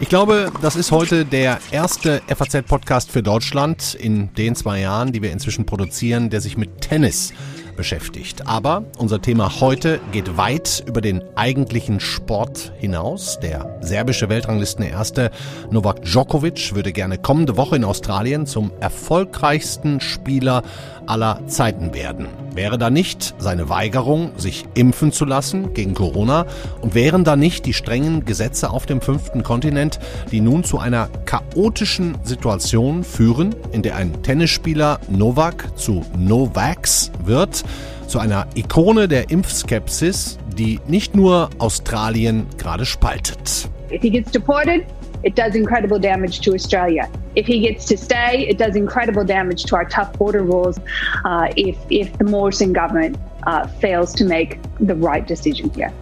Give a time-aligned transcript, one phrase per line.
[0.00, 5.22] Ich glaube, das ist heute der erste FAZ-Podcast für Deutschland in den zwei Jahren, die
[5.22, 7.32] wir inzwischen produzieren, der sich mit Tennis
[7.74, 8.46] beschäftigt.
[8.46, 13.38] Aber unser Thema heute geht weit über den eigentlichen Sport hinaus.
[13.40, 15.30] Der serbische Weltranglistenerste
[15.70, 20.62] Novak Djokovic würde gerne kommende Woche in Australien zum erfolgreichsten Spieler
[21.06, 22.28] aller Zeiten werden.
[22.54, 26.46] Wäre da nicht seine Weigerung, sich impfen zu lassen gegen Corona
[26.80, 29.98] und wären da nicht die strengen Gesetze auf dem fünften Kontinent,
[30.30, 37.64] die nun zu einer chaotischen Situation führen, in der ein Tennisspieler Novak zu Novax wird,
[38.06, 43.68] zu einer Ikone der Impfskepsis, die nicht nur Australien gerade spaltet.
[43.90, 44.84] If he gets deported,
[45.24, 47.10] it does incredible damage to Australia.
[47.34, 50.78] If he gets to stay, it does incredible damage to our tough border rules
[51.24, 55.92] uh, if, if the Morrison government uh, fails to make the right decision here.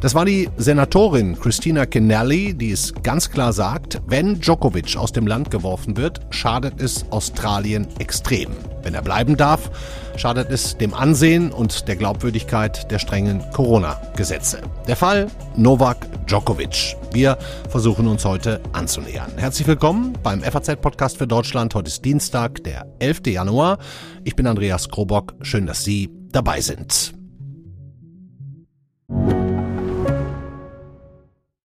[0.00, 5.26] Das war die Senatorin Christina Kennelly, die es ganz klar sagt, wenn Djokovic aus dem
[5.26, 8.50] Land geworfen wird, schadet es Australien extrem.
[8.82, 9.70] Wenn er bleiben darf,
[10.16, 14.60] schadet es dem Ansehen und der Glaubwürdigkeit der strengen Corona-Gesetze.
[14.86, 16.94] Der Fall Novak Djokovic.
[17.12, 17.38] Wir
[17.70, 19.32] versuchen uns heute anzunähern.
[19.36, 21.74] Herzlich willkommen beim FAZ-Podcast für Deutschland.
[21.74, 23.28] Heute ist Dienstag, der 11.
[23.28, 23.78] Januar.
[24.24, 25.34] Ich bin Andreas Krobock.
[25.40, 27.15] Schön, dass Sie dabei sind.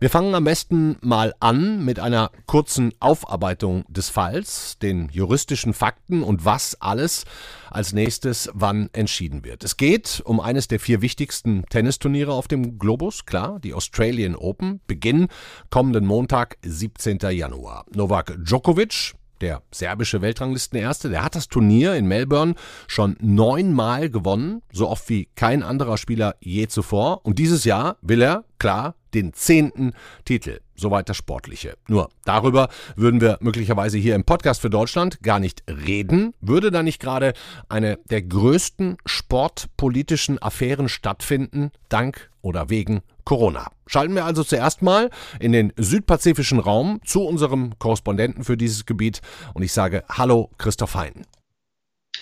[0.00, 6.24] Wir fangen am besten mal an mit einer kurzen Aufarbeitung des Falls, den juristischen Fakten
[6.24, 7.24] und was alles
[7.70, 9.62] als nächstes wann entschieden wird.
[9.62, 14.80] Es geht um eines der vier wichtigsten Tennisturniere auf dem Globus, klar, die Australian Open,
[14.88, 15.28] Beginn
[15.70, 17.18] kommenden Montag, 17.
[17.30, 17.84] Januar.
[17.94, 22.54] Novak Djokovic, der serbische Weltranglistenerste, der hat das Turnier in Melbourne
[22.86, 27.20] schon neunmal gewonnen, so oft wie kein anderer Spieler je zuvor.
[27.24, 29.92] Und dieses Jahr will er, klar, den zehnten
[30.24, 30.60] Titel.
[30.74, 31.76] Soweit das Sportliche.
[31.86, 36.82] Nur darüber würden wir möglicherweise hier im Podcast für Deutschland gar nicht reden, würde da
[36.82, 37.34] nicht gerade
[37.68, 43.66] eine der größten sportpolitischen Affären stattfinden, dank oder wegen Corona.
[43.86, 45.10] Schalten wir also zuerst mal
[45.40, 49.20] in den südpazifischen Raum zu unserem Korrespondenten für dieses Gebiet
[49.52, 51.26] und ich sage Hallo Christoph Hein.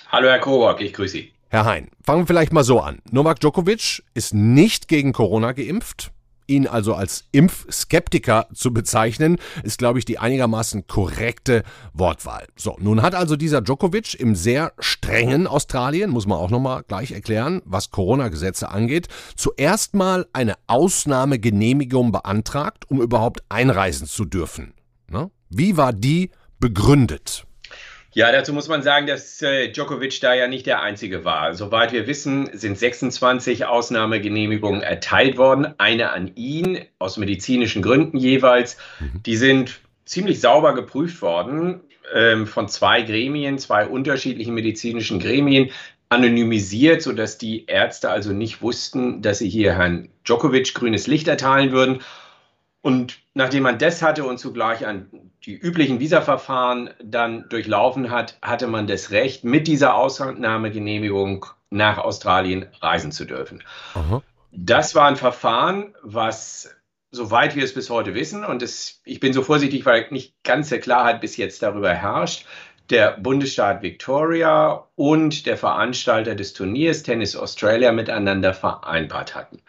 [0.08, 1.32] Hallo Herr Kowak, ich grüße Sie.
[1.50, 2.98] Herr Hein, fangen wir vielleicht mal so an.
[3.12, 6.10] Novak Djokovic ist nicht gegen Corona geimpft.
[6.52, 11.62] Ihn also als Impfskeptiker zu bezeichnen, ist, glaube ich, die einigermaßen korrekte
[11.94, 12.46] Wortwahl.
[12.56, 17.12] So, nun hat also dieser Djokovic im sehr strengen Australien, muss man auch nochmal gleich
[17.12, 24.74] erklären, was Corona-Gesetze angeht, zuerst mal eine Ausnahmegenehmigung beantragt, um überhaupt einreisen zu dürfen.
[25.08, 25.30] Ne?
[25.48, 26.30] Wie war die
[26.60, 27.46] begründet?
[28.14, 31.54] Ja, dazu muss man sagen, dass äh, Djokovic da ja nicht der Einzige war.
[31.54, 35.74] Soweit wir wissen, sind 26 Ausnahmegenehmigungen erteilt worden.
[35.78, 38.76] Eine an ihn, aus medizinischen Gründen jeweils.
[39.00, 39.22] Mhm.
[39.24, 41.80] Die sind ziemlich sauber geprüft worden
[42.14, 45.70] ähm, von zwei Gremien, zwei unterschiedlichen medizinischen Gremien,
[46.10, 51.72] anonymisiert, sodass die Ärzte also nicht wussten, dass sie hier Herrn Djokovic grünes Licht erteilen
[51.72, 52.02] würden.
[52.82, 58.66] Und nachdem man das hatte und zugleich an die üblichen Visaverfahren dann durchlaufen hat, hatte
[58.66, 63.62] man das Recht, mit dieser Ausnahmegenehmigung nach Australien reisen zu dürfen.
[63.94, 64.22] Aha.
[64.52, 66.74] Das war ein Verfahren, was,
[67.10, 70.78] soweit wir es bis heute wissen, und das, ich bin so vorsichtig, weil nicht ganze
[70.78, 72.46] Klarheit bis jetzt darüber herrscht,
[72.90, 79.62] der Bundesstaat Victoria und der Veranstalter des Turniers Tennis Australia miteinander vereinbart hatten.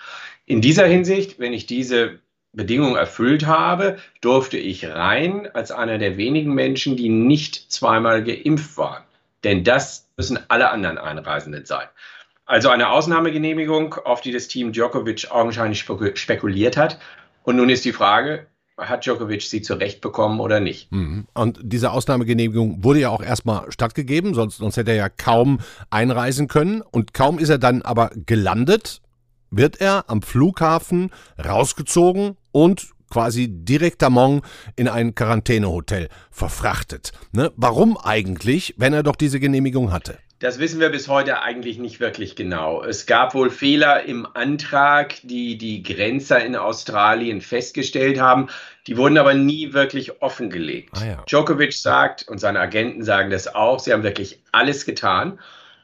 [0.45, 2.19] In dieser Hinsicht, wenn ich diese
[2.53, 8.77] Bedingungen erfüllt habe, durfte ich rein als einer der wenigen Menschen, die nicht zweimal geimpft
[8.77, 9.03] waren.
[9.44, 11.88] Denn das müssen alle anderen Einreisenden sein.
[12.45, 15.85] Also eine Ausnahmegenehmigung, auf die das Team Djokovic augenscheinlich
[16.15, 17.00] spekuliert hat.
[17.44, 18.47] Und nun ist die Frage,
[18.77, 20.91] hat Djokovic sie zurechtbekommen oder nicht?
[20.91, 21.27] Mhm.
[21.33, 25.59] Und diese Ausnahmegenehmigung wurde ja auch erstmal stattgegeben, sonst, sonst hätte er ja kaum
[25.89, 26.81] einreisen können.
[26.81, 29.01] Und kaum ist er dann aber gelandet,
[29.57, 31.11] wird er am Flughafen
[31.44, 34.44] rausgezogen und quasi direktamont
[34.75, 37.11] in ein Quarantänehotel verfrachtet.
[37.31, 37.51] Ne?
[37.55, 40.17] Warum eigentlich, wenn er doch diese Genehmigung hatte?
[40.39, 42.83] Das wissen wir bis heute eigentlich nicht wirklich genau.
[42.83, 48.47] Es gab wohl Fehler im Antrag, die die Grenzer in Australien festgestellt haben.
[48.88, 50.97] Die wurden aber nie wirklich offengelegt.
[51.00, 51.23] Ah, ja.
[51.29, 55.39] Djokovic sagt und seine Agenten sagen das auch, sie haben wirklich alles getan.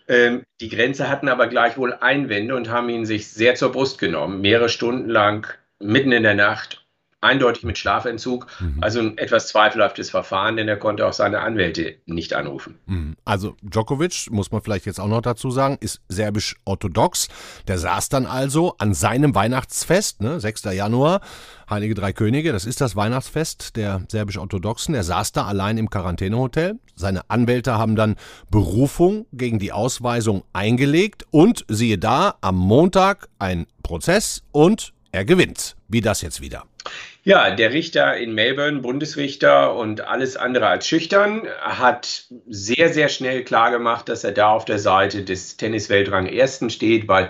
[0.10, 4.42] Ähm, die Grenzer hatten aber gleichwohl Einwände und haben ihn sich sehr zur Brust genommen,
[4.42, 5.48] mehrere Stunden lang,
[5.80, 6.86] mitten in der Nacht
[7.22, 8.48] eindeutig mit Schlafentzug.
[8.60, 8.78] Mhm.
[8.82, 12.80] Also ein etwas zweifelhaftes Verfahren, denn er konnte auch seine Anwälte nicht anrufen.
[12.86, 13.16] Mhm.
[13.26, 17.28] Also Djokovic, muss man vielleicht jetzt auch noch dazu sagen, ist serbisch-orthodox.
[17.68, 20.64] Der saß dann also an seinem Weihnachtsfest, ne, 6.
[20.66, 21.22] Januar,
[21.70, 24.96] Heilige Drei Könige, das ist das Weihnachtsfest der serbisch-orthodoxen.
[24.96, 26.80] Er saß da allein im Quarantänehotel.
[26.96, 28.16] Seine Anwälte haben dann
[28.50, 35.76] Berufung gegen die Ausweisung eingelegt und siehe da, am Montag ein Prozess und er gewinnt.
[35.88, 36.69] Wie das jetzt wieder?
[37.24, 43.44] Ja, der Richter in Melbourne, Bundesrichter und alles andere als schüchtern, hat sehr, sehr schnell
[43.44, 47.30] klargemacht, dass er da auf der Seite des Tennisweltrang Ersten steht, weil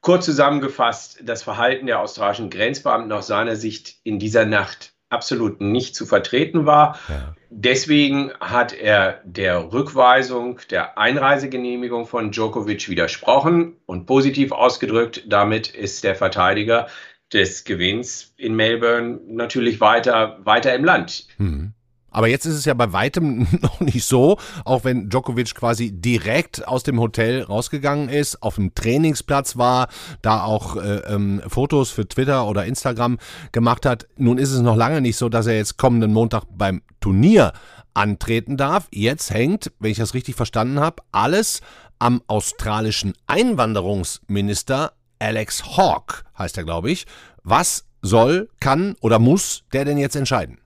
[0.00, 5.94] kurz zusammengefasst das Verhalten der australischen Grenzbeamten aus seiner Sicht in dieser Nacht absolut nicht
[5.94, 6.98] zu vertreten war.
[7.08, 7.34] Ja.
[7.50, 16.04] Deswegen hat er der Rückweisung der Einreisegenehmigung von Djokovic widersprochen und positiv ausgedrückt, damit ist
[16.04, 16.86] der Verteidiger
[17.32, 21.26] des Gewinns in Melbourne natürlich weiter, weiter im Land.
[21.36, 21.72] Hm.
[22.12, 26.66] Aber jetzt ist es ja bei weitem noch nicht so, auch wenn Djokovic quasi direkt
[26.66, 29.88] aus dem Hotel rausgegangen ist, auf dem Trainingsplatz war,
[30.22, 33.18] da auch äh, ähm, Fotos für Twitter oder Instagram
[33.52, 34.08] gemacht hat.
[34.16, 37.52] Nun ist es noch lange nicht so, dass er jetzt kommenden Montag beim Turnier
[37.94, 38.88] antreten darf.
[38.92, 41.60] Jetzt hängt, wenn ich das richtig verstanden habe, alles
[41.98, 47.06] am australischen Einwanderungsminister Alex Hawke, heißt er, glaube ich.
[47.44, 50.58] Was soll, kann oder muss der denn jetzt entscheiden?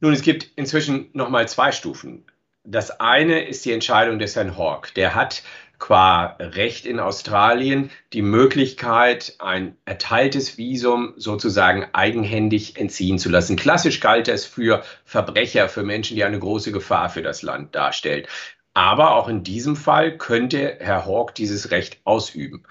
[0.00, 2.24] Nun, es gibt inzwischen nochmal zwei Stufen.
[2.62, 4.92] Das eine ist die Entscheidung des Herrn Hawke.
[4.94, 5.42] Der hat
[5.78, 13.56] qua Recht in Australien die Möglichkeit, ein erteiltes Visum sozusagen eigenhändig entziehen zu lassen.
[13.56, 18.26] Klassisch galt es für Verbrecher, für Menschen, die eine große Gefahr für das Land darstellen.
[18.72, 22.64] Aber auch in diesem Fall könnte Herr Hawke dieses Recht ausüben.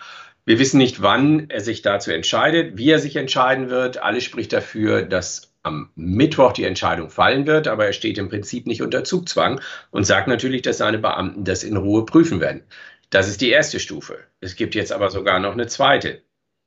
[0.45, 3.97] Wir wissen nicht, wann er sich dazu entscheidet, wie er sich entscheiden wird.
[3.97, 8.67] Alles spricht dafür, dass am Mittwoch die Entscheidung fallen wird, aber er steht im Prinzip
[8.67, 9.61] nicht unter Zugzwang
[9.91, 12.63] und sagt natürlich, dass seine Beamten das in Ruhe prüfen werden.
[13.09, 14.19] Das ist die erste Stufe.
[14.41, 16.21] Es gibt jetzt aber sogar noch eine zweite.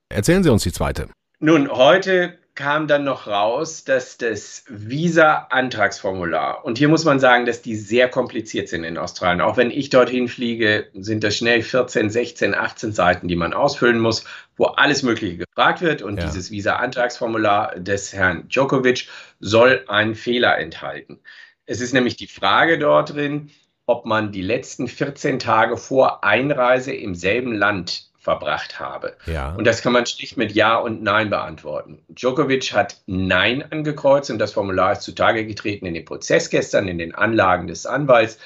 [0.09, 1.09] Erzählen Sie uns die zweite.
[1.41, 7.63] Nun, heute kam dann noch raus, dass das Visa-Antragsformular, und hier muss man sagen, dass
[7.63, 9.41] die sehr kompliziert sind in Australien.
[9.41, 14.01] Auch wenn ich dorthin fliege, sind das schnell 14, 16, 18 Seiten, die man ausfüllen
[14.01, 14.25] muss,
[14.57, 16.03] wo alles Mögliche gefragt wird.
[16.03, 16.25] Und ja.
[16.25, 19.07] dieses Visa-Antragsformular des Herrn Djokovic
[19.39, 21.21] soll einen Fehler enthalten.
[21.67, 23.51] Es ist nämlich die Frage dort drin,
[23.87, 29.17] ob man die letzten 14 Tage vor Einreise im selben Land verbracht habe.
[29.27, 29.55] Ja.
[29.55, 32.03] Und das kann man schlicht mit Ja und Nein beantworten.
[32.09, 36.99] Djokovic hat Nein angekreuzt und das Formular ist zutage getreten in dem Prozess gestern, in
[36.99, 38.39] den Anlagen des Anwalts,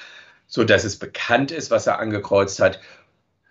[0.48, 2.78] sodass es bekannt ist, was er angekreuzt hat.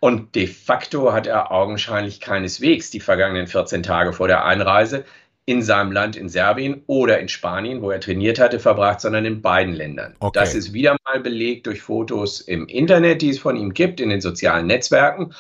[0.02, 5.06] Und de facto hat er augenscheinlich keineswegs die vergangenen 14 Tage vor der Einreise
[5.46, 9.42] in seinem Land in Serbien oder in Spanien, wo er trainiert hatte, verbracht, sondern in
[9.42, 10.16] beiden Ländern.
[10.20, 10.40] Okay.
[10.40, 14.10] Das ist wieder mal belegt durch Fotos im Internet, die es von ihm gibt, in
[14.10, 15.34] den sozialen Netzwerken.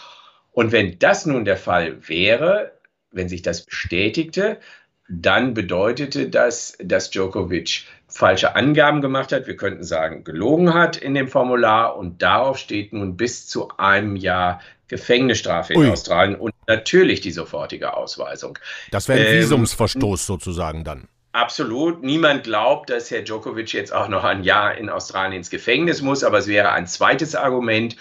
[0.59, 2.73] Und wenn das nun der Fall wäre,
[3.11, 4.59] wenn sich das bestätigte,
[5.07, 9.47] dann bedeutete das, dass Djokovic falsche Angaben gemacht hat.
[9.47, 11.95] Wir könnten sagen, gelogen hat in dem Formular.
[11.95, 15.89] Und darauf steht nun bis zu einem Jahr Gefängnisstrafe in Ui.
[15.91, 18.59] Australien und natürlich die sofortige Ausweisung.
[18.91, 21.07] Das wäre ein ähm, Visumsverstoß sozusagen dann.
[21.31, 22.03] Absolut.
[22.03, 26.21] Niemand glaubt, dass Herr Djokovic jetzt auch noch ein Jahr in Australien ins Gefängnis muss,
[26.21, 27.95] aber es wäre ein zweites Argument,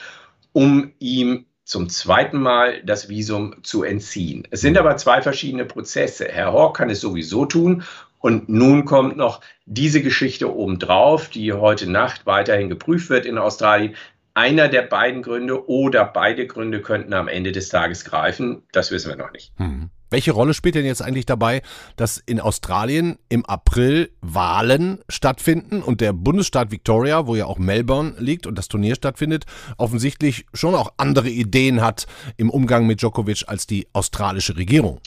[0.52, 4.48] um ihm zum zweiten Mal das Visum zu entziehen.
[4.50, 6.26] Es sind aber zwei verschiedene Prozesse.
[6.26, 7.84] Herr Hawk kann es sowieso tun
[8.20, 13.96] und nun kommt noch diese Geschichte obendrauf, die heute Nacht weiterhin geprüft wird in Australien.
[14.32, 18.62] Einer der beiden Gründe oder beide Gründe könnten am Ende des Tages greifen.
[18.72, 19.52] Das wissen wir noch nicht.
[19.58, 19.90] Hm.
[20.10, 21.62] Welche Rolle spielt denn jetzt eigentlich dabei,
[21.96, 28.14] dass in Australien im April Wahlen stattfinden und der Bundesstaat Victoria, wo ja auch Melbourne
[28.18, 29.44] liegt und das Turnier stattfindet,
[29.76, 35.00] offensichtlich schon auch andere Ideen hat im Umgang mit Djokovic als die australische Regierung?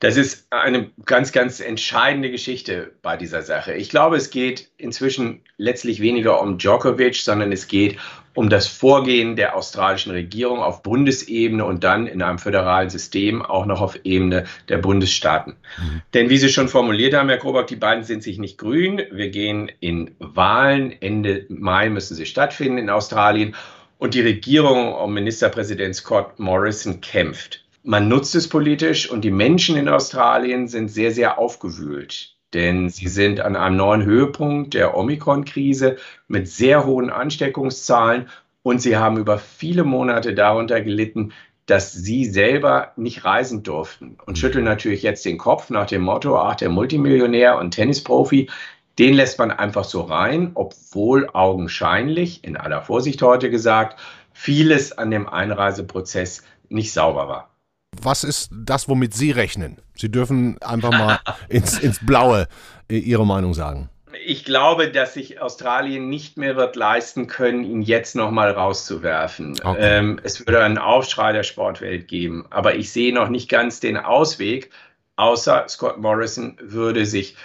[0.00, 3.74] Das ist eine ganz, ganz entscheidende Geschichte bei dieser Sache.
[3.74, 7.96] Ich glaube, es geht inzwischen letztlich weniger um Djokovic, sondern es geht
[8.34, 13.64] um das Vorgehen der australischen Regierung auf Bundesebene und dann in einem föderalen System auch
[13.64, 15.54] noch auf Ebene der Bundesstaaten.
[15.78, 16.02] Mhm.
[16.12, 19.02] Denn wie Sie schon formuliert haben, Herr Krobock, die beiden sind sich nicht grün.
[19.10, 20.92] Wir gehen in Wahlen.
[21.00, 23.54] Ende Mai müssen sie stattfinden in Australien.
[23.98, 27.64] Und die Regierung um Ministerpräsident Scott Morrison kämpft.
[27.84, 33.08] Man nutzt es politisch und die Menschen in Australien sind sehr, sehr aufgewühlt denn sie
[33.08, 35.96] sind an einem neuen Höhepunkt der Omikron-Krise
[36.28, 38.28] mit sehr hohen Ansteckungszahlen.
[38.62, 41.32] Und sie haben über viele Monate darunter gelitten,
[41.66, 46.38] dass sie selber nicht reisen durften und schütteln natürlich jetzt den Kopf nach dem Motto,
[46.38, 48.50] ach, der Multimillionär und Tennisprofi,
[48.98, 53.98] den lässt man einfach so rein, obwohl augenscheinlich, in aller Vorsicht heute gesagt,
[54.32, 57.53] vieles an dem Einreiseprozess nicht sauber war
[58.02, 59.78] was ist das, womit Sie rechnen?
[59.94, 62.48] Sie dürfen einfach mal ins, ins Blaue
[62.90, 63.88] äh, Ihre Meinung sagen.
[64.24, 69.58] Ich glaube, dass sich Australien nicht mehr wird leisten können, ihn jetzt nochmal rauszuwerfen.
[69.62, 69.98] Okay.
[69.98, 73.96] Ähm, es würde einen Aufschrei der Sportwelt geben, aber ich sehe noch nicht ganz den
[73.96, 74.70] Ausweg,
[75.16, 77.36] außer Scott Morrison würde sich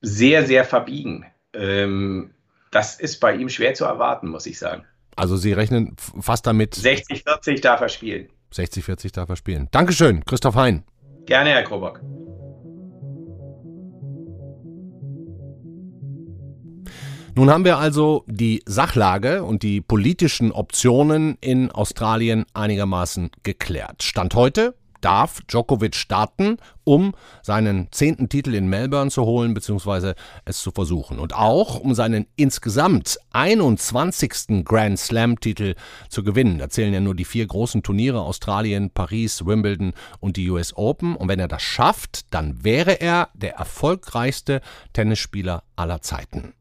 [0.00, 1.26] sehr, sehr verbiegen.
[1.52, 2.30] Ähm,
[2.70, 4.84] das ist bei ihm schwer zu erwarten, muss ich sagen.
[5.16, 6.74] Also Sie rechnen fast damit.
[6.74, 8.30] 60, 40 darf er spielen.
[8.52, 9.68] 60-40 darf er spielen.
[9.70, 10.84] Dankeschön, Christoph Hein.
[11.26, 12.00] Gerne, Herr Krobock.
[17.36, 24.02] Nun haben wir also die Sachlage und die politischen Optionen in Australien einigermaßen geklärt.
[24.02, 30.14] Stand heute darf Djokovic starten, um seinen zehnten Titel in Melbourne zu holen bzw.
[30.44, 31.18] es zu versuchen.
[31.18, 34.64] Und auch um seinen insgesamt 21.
[34.64, 35.74] Grand Slam-Titel
[36.08, 36.58] zu gewinnen.
[36.58, 41.16] Da zählen ja nur die vier großen Turniere Australien, Paris, Wimbledon und die US Open.
[41.16, 44.60] Und wenn er das schafft, dann wäre er der erfolgreichste
[44.92, 46.54] Tennisspieler aller Zeiten.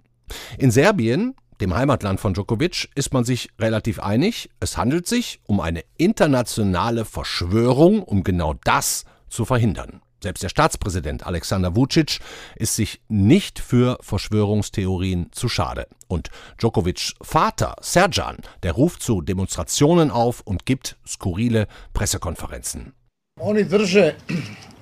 [0.58, 5.60] In Serbien dem Heimatland von Djokovic, ist man sich relativ einig, es handelt sich um
[5.60, 10.02] eine internationale Verschwörung, um genau das zu verhindern.
[10.22, 12.20] Selbst der Staatspräsident Alexander Vucic
[12.58, 15.88] ist sich nicht für Verschwörungstheorien zu schade.
[16.08, 22.94] Und Djokovics Vater Serjan, der ruft zu Demonstrationen auf und gibt skurrile Pressekonferenzen.
[23.40, 24.16] Oni drže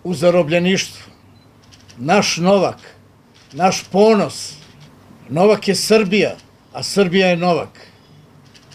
[0.04, 1.12] u zarobljeništvu.
[2.38, 2.80] Novak,
[3.54, 4.58] naš ponos.
[5.30, 5.76] Novak je
[6.74, 7.88] a Srbija je Novak.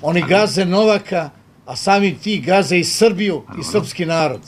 [0.02, 1.30] Oni gaze Novaka,
[1.66, 4.40] a sami ti gaze i Srbiju i srpski narod.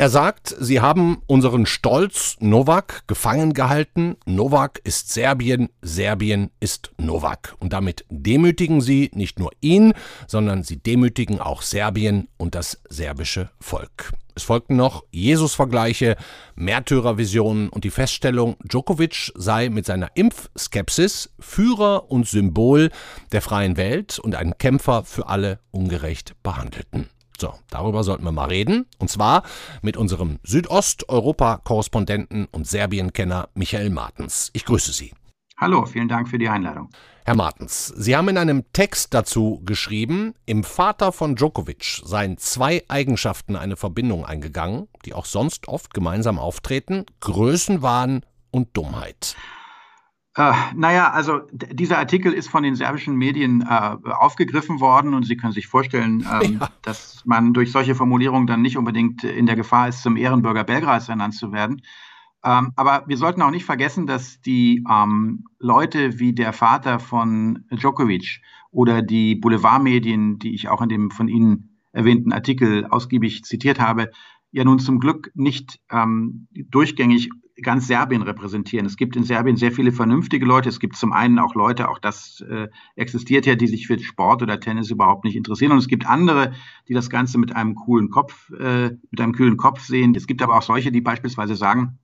[0.00, 4.16] Er sagt, sie haben unseren Stolz Novak gefangen gehalten.
[4.24, 7.54] Novak ist Serbien, Serbien ist Novak.
[7.58, 9.92] Und damit demütigen sie nicht nur ihn,
[10.26, 14.12] sondern sie demütigen auch Serbien und das serbische Volk.
[14.34, 16.16] Es folgten noch Jesus-Vergleiche,
[16.54, 22.90] Märtyrervisionen und die Feststellung, Djokovic sei mit seiner Impfskepsis Führer und Symbol
[23.32, 27.08] der freien Welt und ein Kämpfer für alle ungerecht Behandelten.
[27.40, 28.86] So, darüber sollten wir mal reden.
[28.98, 29.44] Und zwar
[29.80, 34.50] mit unserem Südosteuropa-Korrespondenten und Serbien-Kenner Michael Martens.
[34.52, 35.12] Ich grüße Sie.
[35.60, 36.88] Hallo, vielen Dank für die Einladung.
[37.26, 42.82] Herr Martens, Sie haben in einem Text dazu geschrieben, im Vater von Djokovic seien zwei
[42.88, 49.36] Eigenschaften eine Verbindung eingegangen, die auch sonst oft gemeinsam auftreten, Größenwahn und Dummheit.
[50.34, 55.36] Äh, naja, also dieser Artikel ist von den serbischen Medien äh, aufgegriffen worden und Sie
[55.36, 56.70] können sich vorstellen, ähm, ja.
[56.80, 61.10] dass man durch solche Formulierungen dann nicht unbedingt in der Gefahr ist, zum Ehrenbürger Belgrads
[61.10, 61.82] ernannt zu werden.
[62.44, 67.64] Ähm, aber wir sollten auch nicht vergessen, dass die ähm, Leute wie der Vater von
[67.70, 73.80] Djokovic oder die Boulevardmedien, die ich auch in dem von Ihnen erwähnten Artikel ausgiebig zitiert
[73.80, 74.10] habe,
[74.52, 77.30] ja nun zum Glück nicht ähm, durchgängig
[77.62, 78.86] ganz Serbien repräsentieren.
[78.86, 80.68] Es gibt in Serbien sehr viele vernünftige Leute.
[80.68, 84.42] Es gibt zum einen auch Leute, auch das äh, existiert ja, die sich für Sport
[84.42, 85.72] oder Tennis überhaupt nicht interessieren.
[85.72, 86.54] Und es gibt andere,
[86.88, 90.14] die das Ganze mit einem coolen Kopf, äh, mit einem kühlen Kopf sehen.
[90.14, 91.98] Es gibt aber auch solche, die beispielsweise sagen,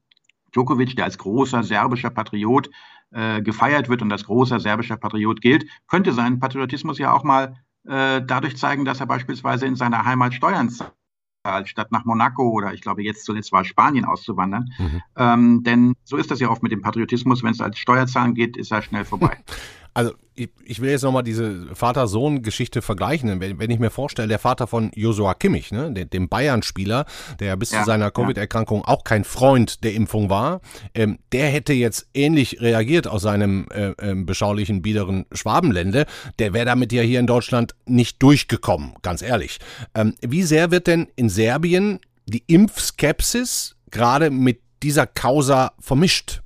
[0.56, 2.70] Djokovic, der als großer serbischer Patriot
[3.10, 7.56] äh, gefeiert wird und als großer serbischer Patriot gilt, könnte seinen Patriotismus ja auch mal
[7.86, 12.75] äh, dadurch zeigen, dass er beispielsweise in seiner Heimat Steuern zahlt statt nach Monaco oder
[12.75, 14.72] ich glaube jetzt zuletzt war Spanien auszuwandern.
[14.78, 15.02] Mhm.
[15.16, 18.56] Ähm, denn so ist das ja oft mit dem Patriotismus, wenn es als Steuerzahlen geht,
[18.56, 19.38] ist er schnell vorbei.
[19.96, 23.40] Also ich, ich will jetzt nochmal diese Vater-Sohn-Geschichte vergleichen.
[23.40, 27.06] Wenn, wenn, ich mir vorstelle, der Vater von Josua Kimmich, ne, dem Bayern-Spieler,
[27.40, 30.60] der ja bis ja, zu seiner Covid-Erkrankung auch kein Freund der Impfung war,
[30.94, 36.04] ähm, der hätte jetzt ähnlich reagiert aus seinem äh, äh, beschaulichen, biederen Schwabenlände.
[36.38, 39.60] Der wäre damit ja hier in Deutschland nicht durchgekommen, ganz ehrlich.
[39.94, 46.42] Ähm, wie sehr wird denn in Serbien die Impfskepsis gerade mit dieser Causa vermischt?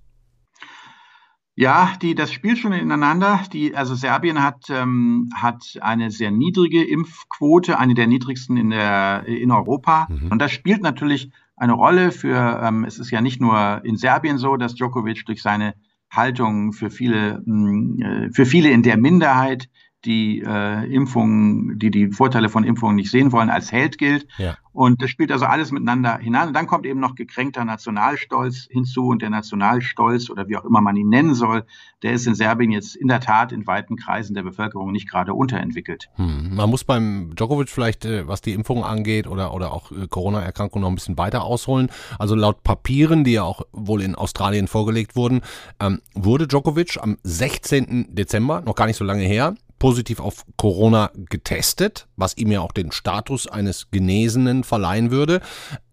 [1.56, 3.40] Ja, die, das spielt schon ineinander.
[3.52, 9.24] Die, also Serbien hat, ähm, hat eine sehr niedrige Impfquote, eine der niedrigsten in, der,
[9.26, 10.08] in Europa.
[10.08, 10.30] Mhm.
[10.30, 14.38] Und das spielt natürlich eine Rolle für, ähm, es ist ja nicht nur in Serbien
[14.38, 15.74] so, dass Djokovic durch seine
[16.10, 19.68] Haltung für viele, mh, mm, äh, für viele in der Minderheit
[20.04, 24.26] die äh, Impfungen, die die Vorteile von Impfungen nicht sehen wollen, als Held gilt.
[24.38, 24.56] Ja.
[24.72, 26.48] Und das spielt also alles miteinander hinein.
[26.48, 29.08] Und dann kommt eben noch gekränkter Nationalstolz hinzu.
[29.08, 31.64] Und der Nationalstolz oder wie auch immer man ihn nennen soll,
[32.02, 35.34] der ist in Serbien jetzt in der Tat in weiten Kreisen der Bevölkerung nicht gerade
[35.34, 36.08] unterentwickelt.
[36.14, 36.54] Hm.
[36.54, 40.82] Man muss beim Djokovic vielleicht, äh, was die Impfung angeht oder, oder auch äh, Corona-Erkrankungen
[40.82, 41.90] noch ein bisschen weiter ausholen.
[42.18, 45.40] Also laut Papieren, die ja auch wohl in Australien vorgelegt wurden,
[45.80, 48.14] ähm, wurde Djokovic am 16.
[48.14, 52.70] Dezember, noch gar nicht so lange her, positiv auf Corona getestet, was ihm ja auch
[52.70, 55.40] den Status eines Genesenen verleihen würde.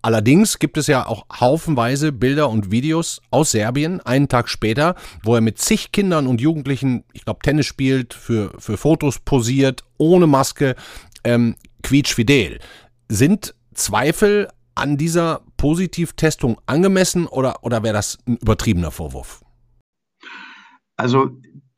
[0.03, 5.33] Allerdings gibt es ja auch haufenweise Bilder und Videos aus Serbien, einen Tag später, wo
[5.33, 10.27] er mit zig Kindern und Jugendlichen, ich glaube, Tennis spielt, für, für Fotos posiert, ohne
[10.27, 10.75] Maske,
[11.23, 12.59] ähm, quietschfidel.
[13.09, 19.41] Sind Zweifel an dieser Positivtestung angemessen oder, oder wäre das ein übertriebener Vorwurf?
[20.97, 21.29] Also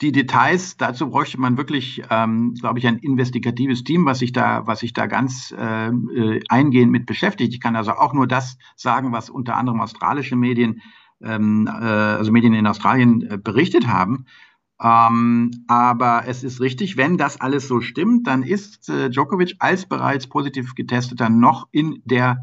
[0.02, 4.66] die Details, dazu bräuchte man wirklich, ähm, glaube ich, ein investigatives Team, was sich da,
[4.66, 5.92] was sich da ganz äh,
[6.48, 7.54] eingehend mit beschäftigt.
[7.54, 10.82] Ich kann also auch nur das sagen, was unter anderem australische Medien,
[11.22, 14.26] ähm, äh, also Medien in Australien äh, berichtet haben.
[14.82, 19.86] Ähm, aber es ist richtig, wenn das alles so stimmt, dann ist äh, Djokovic als
[19.86, 22.40] bereits positiv getesteter noch in der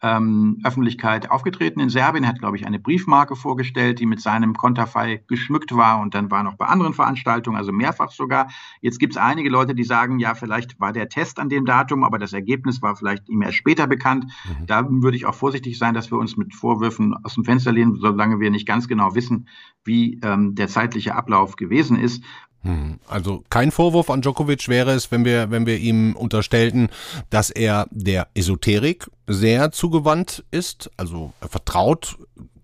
[0.00, 5.24] ähm, Öffentlichkeit aufgetreten in Serbien, hat, glaube ich, eine Briefmarke vorgestellt, die mit seinem Konterfei
[5.26, 8.48] geschmückt war und dann war noch bei anderen Veranstaltungen, also mehrfach sogar.
[8.80, 12.04] Jetzt gibt es einige Leute, die sagen, ja, vielleicht war der Test an dem Datum,
[12.04, 14.26] aber das Ergebnis war vielleicht ihm erst später bekannt.
[14.44, 14.66] Mhm.
[14.66, 17.96] Da würde ich auch vorsichtig sein, dass wir uns mit Vorwürfen aus dem Fenster lehnen,
[17.96, 19.48] solange wir nicht ganz genau wissen,
[19.84, 22.22] wie ähm, der zeitliche Ablauf gewesen ist.
[22.62, 26.88] Hm, also kein Vorwurf an Djokovic wäre es, wenn wir, wenn wir ihm unterstellten,
[27.30, 32.16] dass er der Esoterik sehr zugewandt ist, also er vertraut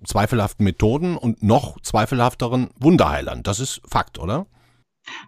[0.04, 3.42] zweifelhaften Methoden und noch zweifelhafteren Wunderheilern.
[3.42, 4.46] Das ist Fakt, oder?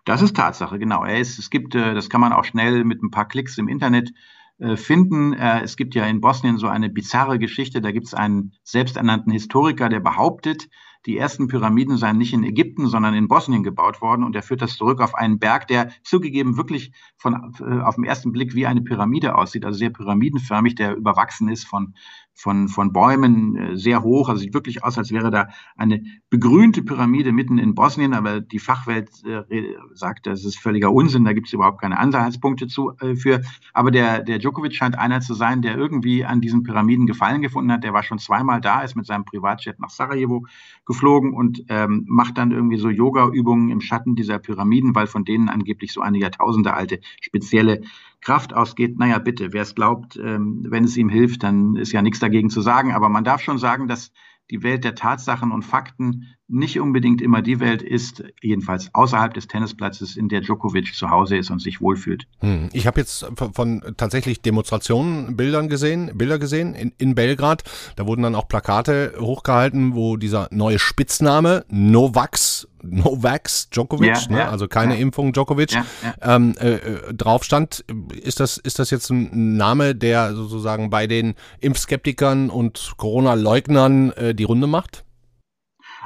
[0.04, 1.04] Das ist Tatsache, genau.
[1.04, 3.68] Er ist, es gibt, äh, das kann man auch schnell mit ein paar Klicks im
[3.68, 4.12] Internet
[4.58, 5.34] äh, finden.
[5.34, 7.80] Äh, es gibt ja in Bosnien so eine bizarre Geschichte.
[7.80, 10.68] Da gibt es einen selbsternannten Historiker, der behauptet,
[11.06, 14.24] die ersten Pyramiden seien nicht in Ägypten, sondern in Bosnien gebaut worden.
[14.24, 18.04] Und er führt das zurück auf einen Berg, der zugegeben wirklich von, äh, auf den
[18.04, 21.94] ersten Blick wie eine Pyramide aussieht, also sehr pyramidenförmig, der überwachsen ist von
[22.36, 24.28] von, von Bäumen äh, sehr hoch.
[24.28, 28.58] Also sieht wirklich aus, als wäre da eine begrünte Pyramide mitten in Bosnien, aber die
[28.58, 33.16] Fachwelt äh, sagt, das ist völliger Unsinn, da gibt es überhaupt keine Ansatzpunkte zu, äh,
[33.16, 33.40] für.
[33.72, 37.72] Aber der, der Djokovic scheint einer zu sein, der irgendwie an diesen Pyramiden Gefallen gefunden
[37.72, 37.84] hat.
[37.84, 40.46] Der war schon zweimal da, ist mit seinem Privatjet nach Sarajevo
[40.84, 45.48] geflogen und ähm, macht dann irgendwie so Yoga-Übungen im Schatten dieser Pyramiden, weil von denen
[45.48, 47.80] angeblich so eine Jahrtausende alte spezielle
[48.26, 52.02] Kraft ausgeht, naja, bitte, wer es glaubt, ähm, wenn es ihm hilft, dann ist ja
[52.02, 52.92] nichts dagegen zu sagen.
[52.92, 54.10] Aber man darf schon sagen, dass
[54.50, 59.48] die Welt der Tatsachen und Fakten nicht unbedingt immer die Welt ist, jedenfalls außerhalb des
[59.48, 62.26] Tennisplatzes, in der Djokovic zu Hause ist und sich wohlfühlt.
[62.38, 62.68] Hm.
[62.72, 67.64] Ich habe jetzt von, von, tatsächlich Demonstrationen Bildern gesehen, Bilder gesehen in, in Belgrad.
[67.96, 74.38] Da wurden dann auch Plakate hochgehalten, wo dieser neue Spitzname Novax Novax Djokovic, ja, ne?
[74.38, 75.00] ja, also keine ja.
[75.00, 75.76] Impfung Djokovic,
[76.22, 77.84] ähm, äh, äh, drauf stand.
[78.12, 84.34] Ist das, ist das jetzt ein Name, der sozusagen bei den Impfskeptikern und Corona-Leugnern äh,
[84.34, 85.05] die Runde macht?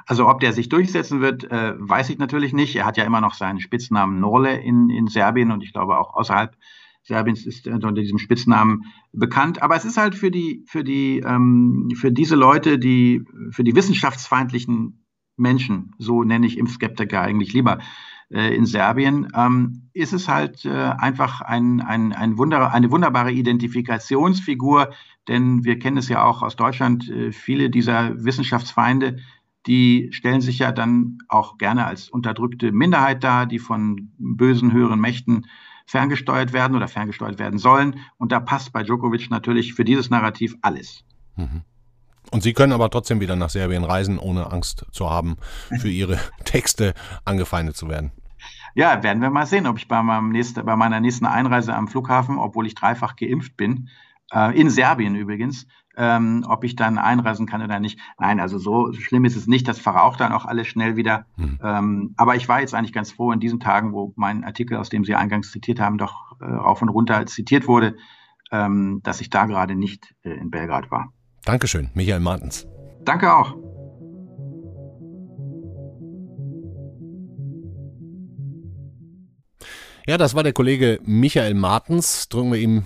[0.06, 2.76] Also ob der sich durchsetzen wird, äh, weiß ich natürlich nicht.
[2.76, 6.14] Er hat ja immer noch seinen Spitznamen Norle in, in Serbien und ich glaube auch
[6.14, 6.56] außerhalb
[7.02, 9.62] Serbiens ist er unter diesem Spitznamen bekannt.
[9.62, 13.74] Aber es ist halt für die, für die, ähm, für diese Leute, die, für die
[13.74, 15.04] wissenschaftsfeindlichen
[15.36, 17.78] Menschen, so nenne ich Impfskeptiker eigentlich lieber,
[18.30, 23.32] äh, in Serbien, ähm, ist es halt äh, einfach ein, ein, ein Wunder, eine wunderbare
[23.32, 24.90] Identifikationsfigur,
[25.26, 29.16] denn wir kennen es ja auch aus Deutschland, äh, viele dieser Wissenschaftsfeinde
[29.66, 35.00] die stellen sich ja dann auch gerne als unterdrückte Minderheit dar, die von bösen höheren
[35.00, 35.46] Mächten
[35.86, 38.00] ferngesteuert werden oder ferngesteuert werden sollen.
[38.16, 41.04] Und da passt bei Djokovic natürlich für dieses Narrativ alles.
[41.36, 41.62] Mhm.
[42.30, 45.36] Und Sie können aber trotzdem wieder nach Serbien reisen, ohne Angst zu haben,
[45.80, 46.94] für Ihre Texte
[47.24, 48.12] angefeindet zu werden.
[48.74, 51.88] Ja, werden wir mal sehen, ob ich bei, meinem nächsten, bei meiner nächsten Einreise am
[51.88, 53.88] Flughafen, obwohl ich dreifach geimpft bin,
[54.32, 55.66] äh, in Serbien übrigens,
[56.00, 58.00] ähm, ob ich dann einreisen kann oder nicht.
[58.18, 59.68] Nein, also so schlimm ist es nicht.
[59.68, 61.26] Das verraucht dann auch alles schnell wieder.
[61.36, 61.58] Mhm.
[61.62, 64.88] Ähm, aber ich war jetzt eigentlich ganz froh in diesen Tagen, wo mein Artikel, aus
[64.88, 67.96] dem Sie eingangs zitiert haben, doch äh, rauf und runter zitiert wurde,
[68.50, 71.12] ähm, dass ich da gerade nicht äh, in Belgrad war.
[71.44, 72.66] Dankeschön, Michael Martens.
[73.04, 73.54] Danke auch.
[80.06, 82.30] Ja, das war der Kollege Michael Martens.
[82.30, 82.84] Drücken wir ihm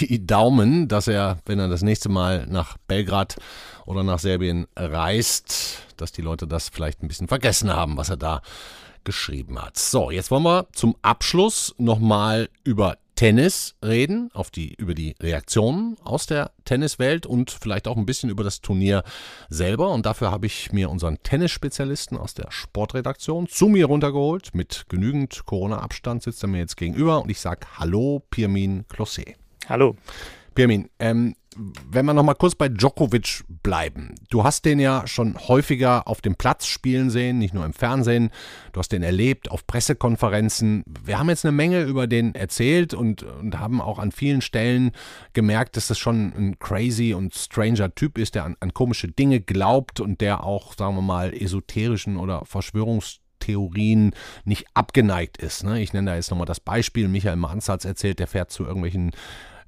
[0.00, 3.36] die Daumen, dass er, wenn er das nächste Mal nach Belgrad
[3.86, 8.16] oder nach Serbien reist, dass die Leute das vielleicht ein bisschen vergessen haben, was er
[8.16, 8.42] da
[9.04, 9.78] geschrieben hat.
[9.78, 15.96] So, jetzt wollen wir zum Abschluss nochmal über Tennis reden, auf die, über die Reaktionen
[16.02, 19.04] aus der Tenniswelt und vielleicht auch ein bisschen über das Turnier
[19.48, 19.90] selber.
[19.90, 24.54] Und dafür habe ich mir unseren Tennisspezialisten aus der Sportredaktion zu mir runtergeholt.
[24.54, 29.41] Mit genügend Corona-Abstand sitzt er mir jetzt gegenüber und ich sage Hallo, Pirmin Closet.
[29.68, 29.96] Hallo.
[30.54, 31.34] Pirmin, ähm,
[31.90, 34.14] wenn wir noch mal kurz bei Djokovic bleiben.
[34.30, 38.30] Du hast den ja schon häufiger auf dem Platz spielen sehen, nicht nur im Fernsehen.
[38.72, 40.84] Du hast den erlebt auf Pressekonferenzen.
[41.04, 44.92] Wir haben jetzt eine Menge über den erzählt und, und haben auch an vielen Stellen
[45.32, 49.40] gemerkt, dass das schon ein crazy und stranger Typ ist, der an, an komische Dinge
[49.40, 55.64] glaubt und der auch, sagen wir mal, esoterischen oder Verschwörungs Theorien nicht abgeneigt ist.
[55.64, 55.82] Ne?
[55.82, 57.08] Ich nenne da jetzt nochmal das Beispiel.
[57.08, 59.10] Michael es erzählt, der fährt zu irgendwelchen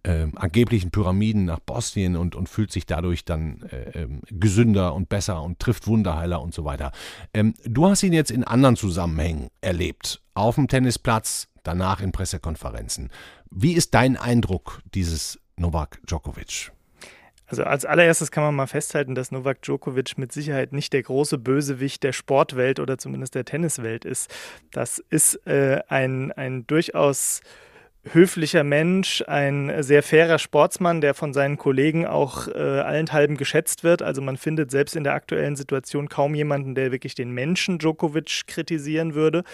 [0.05, 5.09] äh, angeblichen Pyramiden nach Bosnien und, und fühlt sich dadurch dann äh, äh, gesünder und
[5.09, 6.93] besser und trifft Wunderheiler und so weiter.
[7.33, 13.11] Ähm, du hast ihn jetzt in anderen Zusammenhängen erlebt, auf dem Tennisplatz, danach in Pressekonferenzen.
[13.51, 16.71] Wie ist dein Eindruck dieses Novak Djokovic?
[17.47, 21.39] Also als allererstes kann man mal festhalten, dass Novak Djokovic mit Sicherheit nicht der große
[21.39, 24.35] Bösewicht der Sportwelt oder zumindest der Tenniswelt ist.
[24.73, 27.43] Das ist äh, ein, ein durchaus
[28.13, 34.03] höflicher Mensch, ein sehr fairer Sportsmann, der von seinen Kollegen auch äh, allenthalben geschätzt wird.
[34.03, 38.43] Also man findet selbst in der aktuellen Situation kaum jemanden, der wirklich den Menschen Djokovic
[38.47, 39.45] kritisieren würde.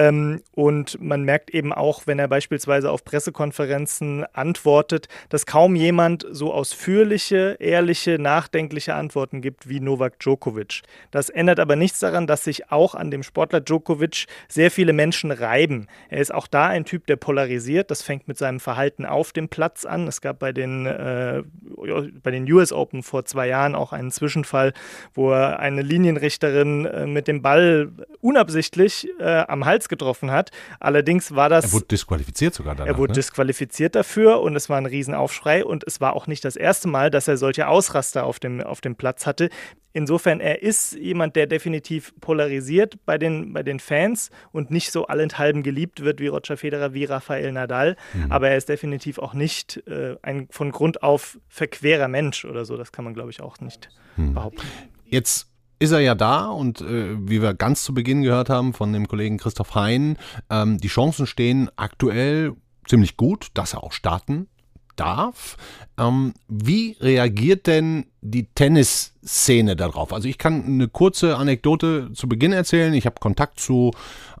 [0.00, 6.26] Ähm, und man merkt eben auch, wenn er beispielsweise auf Pressekonferenzen antwortet, dass kaum jemand
[6.30, 10.80] so ausführliche, ehrliche, nachdenkliche Antworten gibt wie Novak Djokovic.
[11.10, 15.32] Das ändert aber nichts daran, dass sich auch an dem Sportler Djokovic sehr viele Menschen
[15.32, 15.86] reiben.
[16.08, 17.90] Er ist auch da ein Typ, der polarisiert.
[17.90, 20.08] Das fängt mit seinem Verhalten auf dem Platz an.
[20.08, 21.42] Es gab bei den, äh,
[22.22, 24.72] bei den US Open vor zwei Jahren auch einen Zwischenfall,
[25.12, 30.50] wo er eine Linienrichterin äh, mit dem Ball unabsichtlich äh, am Hals getroffen hat.
[30.78, 31.66] Allerdings war das.
[31.66, 32.88] Er wurde disqualifiziert sogar danach.
[32.88, 33.16] Er wurde ne?
[33.16, 37.10] disqualifiziert dafür und es war ein Riesenaufschrei und es war auch nicht das erste Mal,
[37.10, 39.50] dass er solche Ausraster auf dem, auf dem Platz hatte.
[39.92, 45.06] Insofern, er ist jemand, der definitiv polarisiert bei den, bei den Fans und nicht so
[45.06, 47.96] allenthalben geliebt wird wie Roger Federer, wie Rafael Nadal.
[48.14, 48.30] Mhm.
[48.30, 52.76] Aber er ist definitiv auch nicht äh, ein von Grund auf verquerer Mensch oder so.
[52.76, 54.34] Das kann man, glaube ich, auch nicht mhm.
[54.34, 54.62] behaupten.
[55.06, 55.49] Jetzt
[55.80, 59.08] ist er ja da und äh, wie wir ganz zu Beginn gehört haben von dem
[59.08, 60.16] Kollegen Christoph Hein,
[60.50, 62.54] ähm, die Chancen stehen aktuell
[62.86, 64.46] ziemlich gut, dass er auch starten
[64.96, 65.56] darf.
[65.98, 68.52] Ähm, wie reagiert denn die
[69.20, 70.12] Tennisszene darauf?
[70.12, 72.92] Also ich kann eine kurze Anekdote zu Beginn erzählen.
[72.94, 73.92] Ich habe Kontakt zu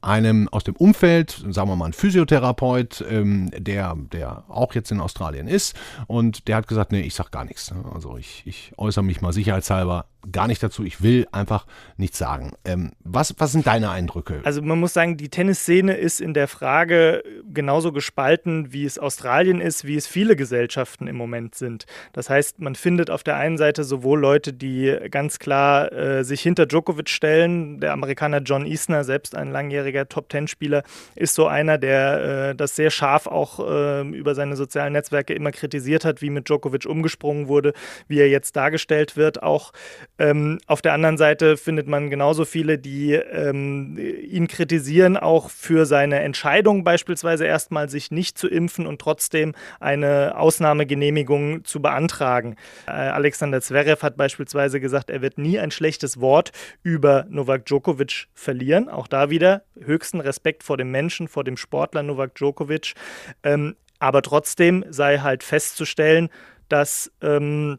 [0.02, 5.00] einem aus dem Umfeld, sagen wir mal ein Physiotherapeut, ähm, der, der auch jetzt in
[5.00, 7.72] Australien ist und der hat gesagt, nee, ich sag gar nichts.
[7.92, 10.84] Also ich, ich äußere mich mal sicherheitshalber gar nicht dazu.
[10.84, 11.66] Ich will einfach
[11.96, 12.52] nichts sagen.
[12.64, 14.40] Ähm, was, was sind deine Eindrücke?
[14.44, 19.60] Also man muss sagen, die Tennisszene ist in der Frage genauso gespalten, wie es Australien
[19.60, 21.86] ist, wie es viele Gesellschaften im Moment sind.
[22.12, 24.69] Das heißt, man findet auf der einen Seite sowohl Leute, die
[25.10, 27.80] ganz klar äh, sich hinter Djokovic stellen.
[27.80, 30.82] Der Amerikaner John Isner, selbst ein langjähriger Top-Ten-Spieler,
[31.16, 35.52] ist so einer, der äh, das sehr scharf auch äh, über seine sozialen Netzwerke immer
[35.52, 37.72] kritisiert hat, wie mit Djokovic umgesprungen wurde,
[38.08, 39.42] wie er jetzt dargestellt wird.
[39.42, 39.72] Auch
[40.18, 45.86] ähm, auf der anderen Seite findet man genauso viele, die ähm, ihn kritisieren, auch für
[45.86, 52.56] seine Entscheidung beispielsweise erstmal sich nicht zu impfen und trotzdem eine Ausnahmegenehmigung zu beantragen.
[52.86, 58.26] Äh, Alexander Zverev hat beispielsweise gesagt, er wird nie ein schlechtes Wort über Novak Djokovic
[58.34, 58.88] verlieren.
[58.88, 62.94] Auch da wieder höchsten Respekt vor dem Menschen, vor dem Sportler Novak Djokovic.
[63.42, 66.28] Ähm, aber trotzdem sei halt festzustellen,
[66.68, 67.78] dass ähm,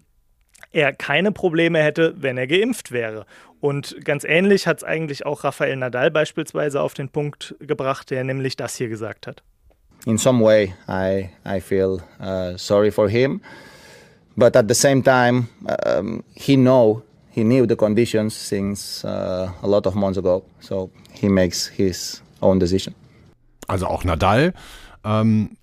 [0.72, 3.26] er keine Probleme hätte, wenn er geimpft wäre.
[3.60, 8.24] Und ganz ähnlich hat es eigentlich auch Rafael Nadal beispielsweise auf den Punkt gebracht, der
[8.24, 9.44] nämlich das hier gesagt hat.
[10.06, 13.42] In some way, I, I feel uh, sorry for him,
[14.42, 15.48] but at the same time,
[15.86, 20.90] um, he know he knew the conditions since uh, a lot of months ago, so
[21.14, 22.96] he makes his own decision.
[23.68, 24.54] Also auch Nadal
[25.06, 25.58] ähm,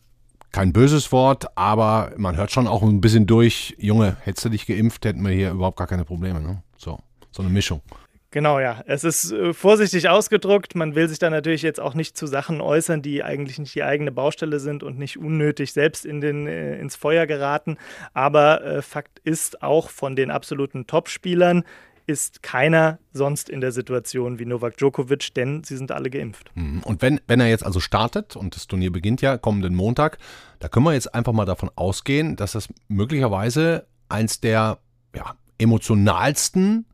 [0.52, 4.66] kein böses Wort, aber man hört schon auch ein bisschen durch, Junge, hättest du dich
[4.66, 6.40] geimpft, hätten wir hier überhaupt gar keine Probleme.
[6.40, 6.62] Ne?
[6.76, 7.00] So,
[7.32, 7.82] so eine Mischung.
[8.30, 8.82] Genau, ja.
[8.86, 10.74] Es ist äh, vorsichtig ausgedrückt.
[10.74, 13.82] Man will sich da natürlich jetzt auch nicht zu Sachen äußern, die eigentlich nicht die
[13.82, 17.78] eigene Baustelle sind und nicht unnötig selbst in den, äh, ins Feuer geraten.
[18.12, 21.64] Aber äh, Fakt ist auch von den absoluten Topspielern
[22.08, 26.50] ist keiner sonst in der Situation wie Novak Djokovic, denn sie sind alle geimpft.
[26.54, 26.80] Mhm.
[26.82, 30.16] Und wenn, wenn er jetzt also startet, und das Turnier beginnt ja kommenden Montag,
[30.58, 34.78] da können wir jetzt einfach mal davon ausgehen, dass das möglicherweise eins der
[35.14, 36.86] ja, emotionalsten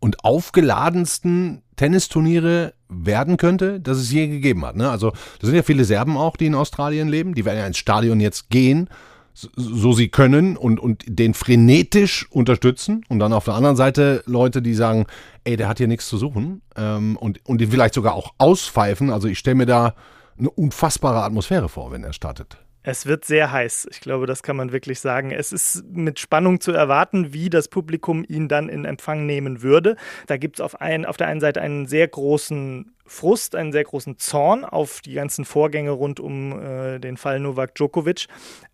[0.00, 4.76] und aufgeladensten Tennisturniere werden könnte, das es je gegeben hat.
[4.76, 4.90] Ne?
[4.90, 7.78] Also da sind ja viele Serben auch, die in Australien leben, die werden ja ins
[7.78, 8.88] Stadion jetzt gehen,
[9.32, 13.04] so sie können und, und den frenetisch unterstützen.
[13.08, 15.06] Und dann auf der anderen Seite Leute, die sagen,
[15.44, 19.10] ey, der hat hier nichts zu suchen ähm, und, und den vielleicht sogar auch auspfeifen.
[19.10, 19.94] Also ich stelle mir da
[20.38, 22.58] eine unfassbare Atmosphäre vor, wenn er startet.
[22.82, 23.88] Es wird sehr heiß.
[23.90, 25.32] Ich glaube, das kann man wirklich sagen.
[25.32, 29.96] Es ist mit Spannung zu erwarten, wie das Publikum ihn dann in Empfang nehmen würde.
[30.26, 33.82] Da gibt es auf, ein, auf der einen Seite einen sehr großen Frust, einen sehr
[33.82, 38.28] großen Zorn auf die ganzen Vorgänge rund um äh, den Fall Novak Djokovic.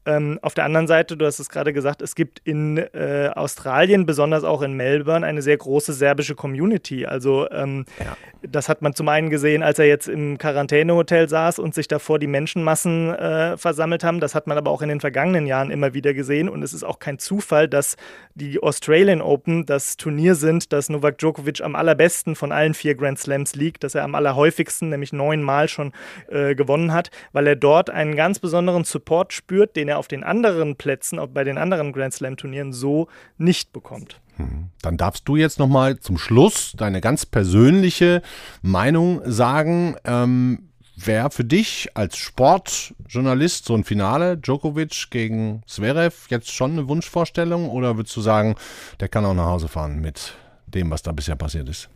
[0.04, 4.06] Ähm, auf der anderen Seite, du hast es gerade gesagt, es gibt in äh, Australien,
[4.06, 7.06] besonders auch in Melbourne, eine sehr große serbische Community.
[7.06, 8.16] Also ähm, ja.
[8.42, 12.20] das hat man zum einen gesehen, als er jetzt im Quarantänehotel saß und sich davor
[12.20, 14.20] die Menschenmassen äh, versammelt haben.
[14.20, 16.48] Das hat man aber auch in den vergangenen Jahren immer wieder gesehen.
[16.48, 17.96] Und es ist auch kein Zufall, dass
[18.34, 23.18] die Australian Open das Turnier sind, das Novak Djokovic am allerbesten von allen vier Grand
[23.18, 25.92] Slams liegt, dass er am aller allerhäufigsten, nämlich neunmal schon
[26.28, 30.24] äh, gewonnen hat, weil er dort einen ganz besonderen Support spürt, den er auf den
[30.24, 33.08] anderen Plätzen, auch bei den anderen Grand Slam Turnieren so
[33.38, 34.20] nicht bekommt.
[34.36, 34.70] Hm.
[34.82, 38.22] Dann darfst du jetzt nochmal zum Schluss deine ganz persönliche
[38.62, 39.96] Meinung sagen.
[40.04, 40.62] Ähm,
[40.98, 47.68] Wäre für dich als Sportjournalist so ein Finale, Djokovic gegen Zverev, jetzt schon eine Wunschvorstellung
[47.68, 48.54] oder würdest du sagen,
[48.98, 50.32] der kann auch nach Hause fahren mit
[50.66, 51.90] dem, was da bisher passiert ist?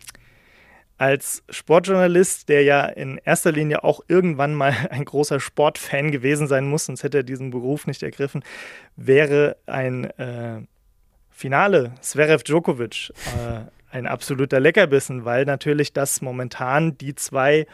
[1.01, 6.69] Als Sportjournalist, der ja in erster Linie auch irgendwann mal ein großer Sportfan gewesen sein
[6.69, 8.45] muss, sonst hätte er diesen Beruf nicht ergriffen,
[8.97, 10.61] wäre ein äh,
[11.31, 13.61] Finale Zverev Djokovic äh,
[13.91, 17.67] ein absoluter Leckerbissen, weil natürlich das momentan die zwei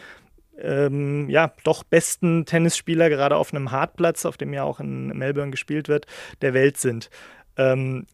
[0.57, 5.51] ähm, ja, doch besten Tennisspieler gerade auf einem Hartplatz, auf dem ja auch in Melbourne
[5.51, 6.07] gespielt wird,
[6.43, 7.11] der Welt sind.
[7.57, 8.07] Ähm,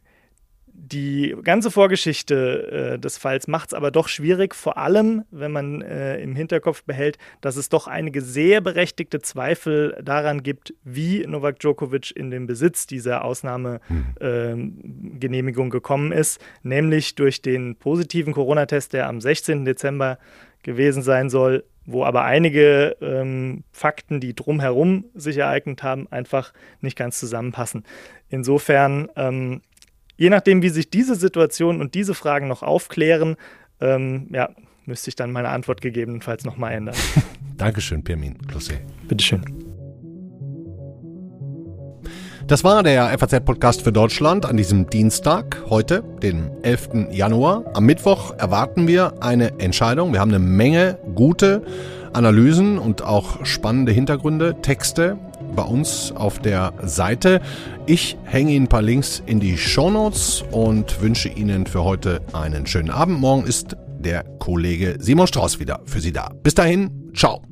[0.75, 5.83] die ganze Vorgeschichte äh, des Falls macht es aber doch schwierig, vor allem wenn man
[5.83, 11.61] äh, im Hinterkopf behält, dass es doch einige sehr berechtigte Zweifel daran gibt, wie Novak
[11.61, 15.71] Djokovic in den Besitz dieser Ausnahmegenehmigung hm.
[15.71, 19.65] äh, gekommen ist, nämlich durch den positiven Corona-Test, der am 16.
[19.65, 20.19] Dezember
[20.63, 26.97] gewesen sein soll, wo aber einige ähm, Fakten, die drumherum sich ereignet haben, einfach nicht
[26.97, 27.85] ganz zusammenpassen.
[28.29, 29.63] Insofern ähm,
[30.16, 33.37] je nachdem, wie sich diese Situation und diese Fragen noch aufklären,
[33.81, 34.51] ähm, ja,
[34.87, 36.94] müsste ich dann meine Antwort gegebenenfalls nochmal ändern.
[37.57, 38.75] Dankeschön, Pirmin Klosse.
[39.09, 39.42] Bitteschön.
[42.48, 47.09] Das war der FAZ-Podcast für Deutschland an diesem Dienstag, heute, den 11.
[47.11, 47.64] Januar.
[47.75, 50.12] Am Mittwoch erwarten wir eine Entscheidung.
[50.12, 51.62] Wir haben eine Menge gute
[52.12, 55.18] Analysen und auch spannende Hintergründe, Texte
[55.55, 57.41] bei uns auf der Seite.
[57.87, 62.21] Ich hänge Ihnen ein paar Links in die Show Notes und wünsche Ihnen für heute
[62.33, 63.21] einen schönen Abend.
[63.21, 66.31] Morgen ist der Kollege Simon Strauß wieder für Sie da.
[66.43, 67.52] Bis dahin, ciao.